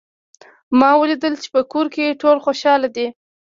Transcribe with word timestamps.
ما 0.79 0.91
ولیدل 1.01 1.33
چې 1.41 1.47
په 1.55 1.61
کور 1.71 1.85
کې 1.93 2.17
ټول 2.21 2.37
خوشحال 2.45 2.81
دي 2.95 3.07